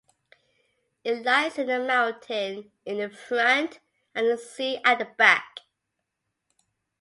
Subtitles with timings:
[1.03, 3.81] It lies in a mountain in the front
[4.15, 5.59] and the sea at the back.